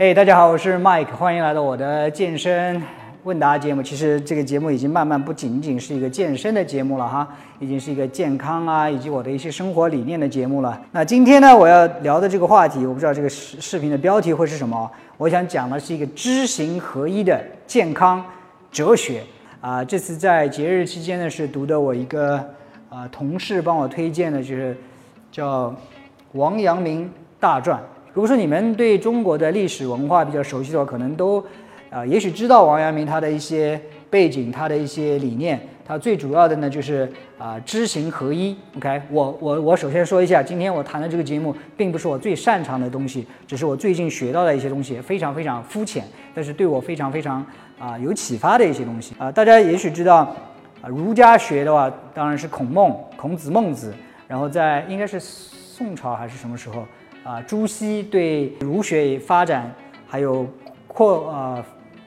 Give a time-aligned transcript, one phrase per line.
[0.00, 2.80] 嘿，大家好，我是 Mike，欢迎来到我的健身
[3.24, 3.82] 问答节目。
[3.82, 7.28] 其实这个节目已经慢慢不仅仅是一个健身的节目了哈，
[7.58, 10.80] 已经是一个健康啊，以及我的一些生活理念的节目了。
[10.92, 14.88] 那今天呢，我要聊的这个话题，我不知道这个视视频的标题会是什么。
[15.16, 18.24] 我想讲的是一个知行合一的健康
[18.70, 19.24] 哲学
[19.60, 19.84] 啊。
[19.84, 22.36] 这次在节日期间呢，是读的我一个
[22.88, 24.76] 啊同事帮我推荐的，就是
[25.32, 25.74] 叫
[26.34, 27.10] 王阳明
[27.40, 27.82] 大传。
[28.18, 31.40] 如果说你们对中国的历史文化比较熟悉的话，可能都，
[31.88, 35.60] 啊，也许知道王阳明他的一些背景，他的一些理念。
[35.86, 38.56] 他最主要的呢，就是啊，知行合一。
[38.76, 46.02] OK，我我我首先说一下，今天我谈的这个节目，并不是我最擅长的东西，只是我最近学到的一些东西，非常非常肤浅，
[46.34, 47.46] 但是对我非常非常
[47.78, 49.30] 啊有启发的一些东西啊。
[49.30, 50.34] 大家也许知道，
[50.82, 53.94] 啊，儒家学的话，当然是孔孟、孔子、孟子，
[54.26, 56.84] 然后在应该是宋朝还是什么时候？
[57.24, 59.70] 啊，朱熹对儒学发展
[60.06, 60.46] 还有
[60.86, 61.64] 扩呃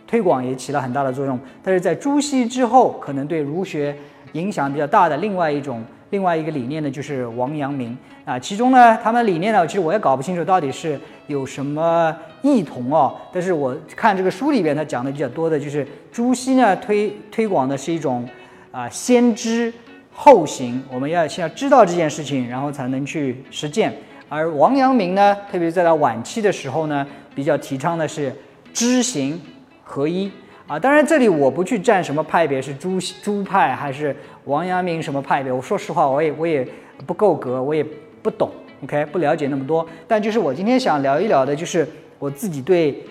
[0.08, 1.40] 推广也起了很大的作用。
[1.64, 3.96] 但是在朱熹之后，可能对儒学
[4.34, 8.38] 影响比较大的另外一种另外一个理念呢，就是王阳明啊。
[8.40, 13.16] 其中呢，他们理念呢，其实我也搞不清楚到底是有什么异同哦。
[13.32, 18.28] 但是我看这个书里边，他讲的比较多的就是朱熹呢推推广的是一种
[18.72, 19.72] 啊先知
[20.12, 23.94] 后行，我们要先要知道这件事情，然后才能去实践。
[24.34, 28.34] 而王阳明呢，特别在他晚期的时候呢，比较提倡的是
[28.72, 29.38] 知行
[29.84, 30.32] 合一
[30.68, 30.80] 啊。
[30.80, 34.16] 当然，这里我不去站什么派别，是朱朱派还是
[34.46, 35.52] 王阳明什么派别。
[35.52, 36.66] 我说实话，我也我也
[37.06, 37.86] 不够格，我也
[38.22, 38.50] 不懂
[38.86, 39.86] ，OK，不了解那么多。
[40.08, 41.86] 但就是我今天想聊一聊的，就是
[42.18, 43.04] 我自己对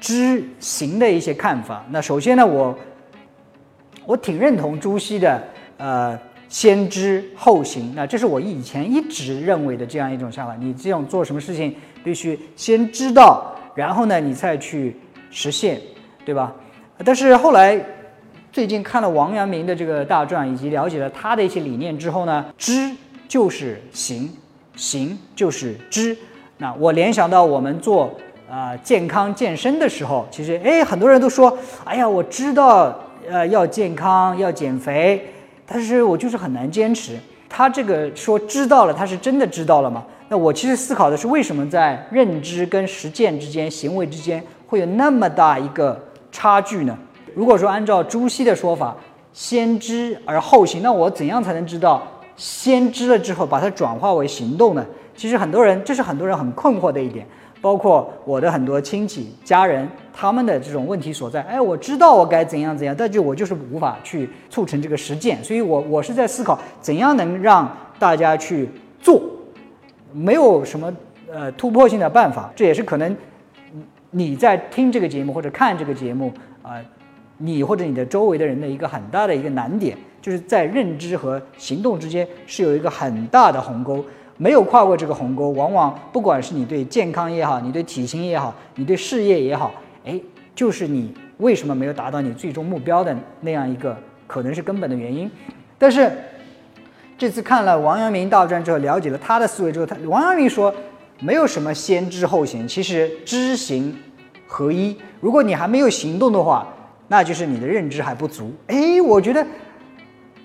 [0.00, 1.84] 知行的一些看法。
[1.90, 2.74] 那首先呢，我
[4.06, 5.42] 我挺认同朱熹的，
[5.76, 6.18] 呃。
[6.50, 10.54] 先知后行，那这是我以前一直认为的这样一种想法。
[10.58, 14.96] 你这种做什么事情，必须先知道，然后呢，你再去
[15.30, 15.80] 实现，
[16.24, 16.52] 对吧？
[17.04, 17.80] 但是后来，
[18.50, 22.90] 最近看了王阳明的这个大传，以及了解了他的一些理念之后呢，知
[23.28, 24.28] 就是行，
[24.74, 26.18] 行就是知。
[26.58, 28.12] 那我联想到我们做
[28.50, 32.92] 啊健康健身的时候，其实哎，很多人都说，哎呀，我知道
[33.30, 35.24] 呃要健康要减肥。
[35.72, 37.16] 但是我就是很难坚持。
[37.48, 40.04] 他这个说知道了，他是真的知道了吗？
[40.28, 46.00] 那我其实思考的是，为什么在认知跟实践之间、行为之间会有那么大一个
[46.32, 46.98] 差距呢？
[47.34, 48.96] 如果说按照朱熹的说法，
[49.32, 52.02] 先知而后行，那我怎样才能知道
[52.36, 54.84] 先知了之后把它转化为行动呢？
[55.16, 57.26] 其实很多人，这是很多人很困惑的一点。
[57.60, 61.42] 包括我的很多亲戚家人，他们的这种问题所在。
[61.42, 65.42] 哎，我知道我该怎样怎样，但就我就是无法去促成这个实践。
[65.44, 68.68] 所以，我我是在思考怎样能让大家去
[69.00, 69.20] 做，
[70.12, 70.90] 没有什么
[71.30, 72.50] 呃突破性的办法。
[72.56, 73.14] 这也是可能
[74.10, 76.32] 你在听这个节目或者看这个节目
[76.62, 76.76] 啊，
[77.36, 84.02] 你或者你的周围的人的一个很大的一个难点，就是在认知和行动之间是有一个很大的鸿沟。
[84.42, 89.70] 没有跨过这个鸿沟，往往不管是你对健康也好，你对体型也好，你对事业也好，
[90.02, 90.18] 哎，
[90.54, 93.94] 就是你为什么没有达到你最终目标的那样一个
[94.26, 95.30] 可能是根本的原因。
[95.76, 96.10] 但是
[97.18, 100.74] 这次看了王阳明大传之后，了解了他的思维之后，他王阳明说
[101.18, 103.94] 没有什么先知后行，其实知行
[104.46, 104.96] 合一。
[105.20, 106.66] 如果你还没有行动的话，
[107.08, 108.50] 那就是你的认知还不足。
[108.68, 109.46] 哎，我觉得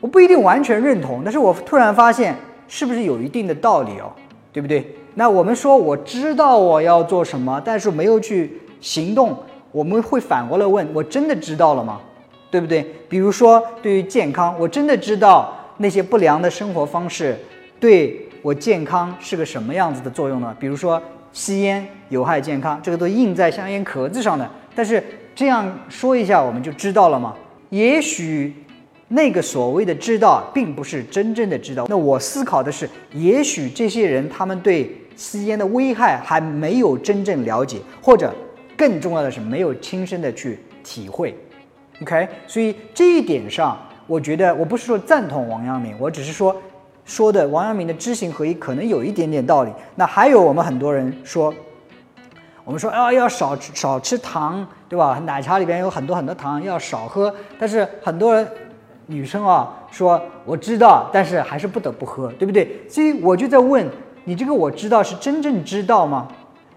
[0.01, 2.35] 我不一定完全认同，但是我突然发现。
[2.67, 4.11] 是不是有一定的道理哦？
[4.51, 4.95] 对不对？
[5.15, 9.37] 那我们说我知道我要做什么，但是没有去行动，
[9.71, 11.99] 我们会反过来问：我真的知道了吗？
[12.49, 12.85] 对不对？
[13.09, 17.37] 比如说对于健康，我真的知道那些不良的生活方式
[17.79, 20.55] 对我健康是个什么样子的作用呢？
[20.59, 21.01] 比如说
[21.33, 24.49] 吸烟有害健康，这个都印在香烟壳子上的。
[24.73, 27.33] 但是这样说一下，我们就知道了吗？
[27.69, 28.53] 也许。
[29.07, 31.85] 那个所谓的知道，并不是真正的知道。
[31.87, 38.33] 那我思考的是，也许这些人他们对吸烟的危害还没有真正了解，或者
[38.75, 41.37] 更重要的是没有亲身的去体会。
[42.01, 46.59] OK，所以这一点上，我觉得我不是说赞同王阳明，我只是说
[47.05, 49.71] 说的王阳明的知行合一可能有一点点道理。
[49.93, 51.53] 那还有我们很多人说，
[52.63, 55.21] 我们说啊要少少吃糖，对吧？
[55.27, 57.31] 奶茶里边有很多很多糖，要少喝。
[57.59, 58.47] 但是很多人。
[59.07, 62.79] 女生啊，说我知道，但是还是不得不喝，对不对？
[62.89, 63.87] 所以我就在问
[64.23, 66.27] 你，这个我知道是真正知道吗？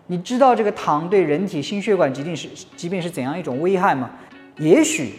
[0.07, 4.11] 你知道这个糖对人体心血管疾病是疾病是怎样一种危害吗？
[4.59, 5.13] 也许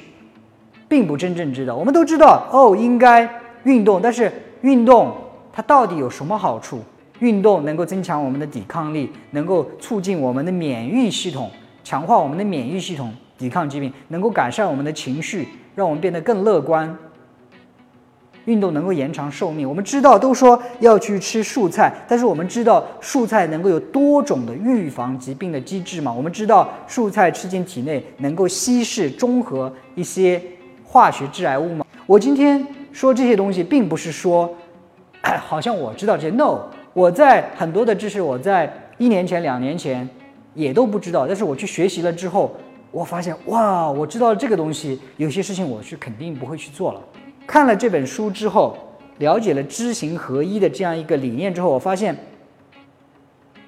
[0.87, 1.75] 并不真正知道。
[1.75, 3.29] 我们都知道哦，应该
[3.63, 5.15] 运动，但是运动
[5.53, 6.81] 它到底有什么好处？
[7.19, 11.51] 运动能够增强我们的抵抗力，能够促进我们的免疫系统，
[11.83, 15.45] 强化我们的免疫系统，抵抗疾病，能够改善我们的情绪，
[15.79, 16.93] 让我们变得更乐观。
[18.43, 19.67] 运动能够延长寿命。
[19.67, 26.11] 我们知道都说要去吃蔬菜，但是我们知道蔬菜能够有多种的预防疾病的机制吗？
[26.11, 30.41] 我们知道蔬菜吃进体内能够稀释中和一些
[30.83, 31.85] 化学致癌物吗？
[32.05, 34.53] 我今天说这些东西，并不是说
[35.47, 36.35] 好像我知道这些。
[36.35, 40.09] No，我在很多的知识，我在一年前、两年前
[40.55, 42.53] 也都不知道，但是我去学习了之后，
[42.91, 47.01] 我发现哇，我知道这个东西，有些事情我是肯定不会去做了。
[47.45, 48.77] 看了这本书之后，
[49.19, 52.15] 了解了知行合一的这样一个理念之后，我发现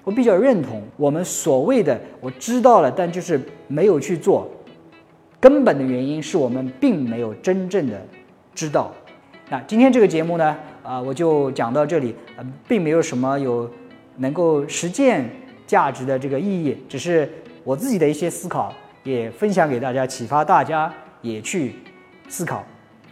[0.04, 4.50] 我比较认同我们所谓的我知道了，但就是没有去做，
[5.40, 8.02] 根本的原因是我们并没有真正的
[8.56, 8.92] 知道。
[9.50, 13.70] 那今天这个节目呢，啊，我就讲到这里，呃，并没有什么有
[14.18, 15.30] 能够实践
[15.68, 17.30] 价值的这个意义，只是
[17.64, 21.76] 我自己的一些思考，也分享给大家，启发大家也去
[22.28, 22.64] 思考。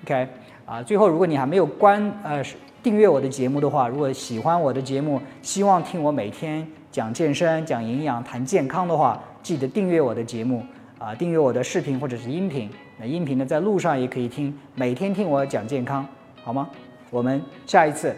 [0.04, 0.28] OK。
[0.66, 2.44] 啊，最后，如果你还没有关呃
[2.84, 10.64] 订阅我的节目的话，如果喜欢我的节目，希望听我每天讲健身、讲营养、谈健康的话，记得订阅我的节目
[11.00, 12.70] 啊，订阅我的视频或者是音频。
[13.00, 16.06] 那音频呢，在路上也可以听，每天听我讲健康，
[16.44, 16.70] 好吗？
[17.10, 18.16] 我们下一次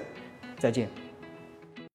[0.58, 1.01] 再见。